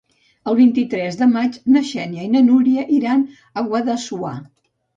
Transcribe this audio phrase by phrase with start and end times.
[0.51, 3.25] El vint-i-tres de maig na Xènia i na Núria iran
[3.63, 4.37] a Guadassuar.